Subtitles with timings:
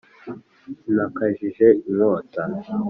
[0.81, 2.41] Sinakajije inkota